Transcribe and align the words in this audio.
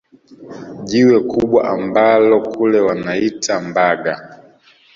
Jiwe 0.87 1.17
kubwa 1.29 1.59
ambalo 1.73 2.35
kule 2.51 2.79
wanaita 2.87 3.55
Mbaga 3.67 4.13